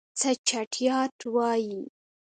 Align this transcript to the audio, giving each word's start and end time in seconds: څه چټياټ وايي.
څه 0.19 0.29
چټياټ 0.47 1.15
وايي. 1.35 1.81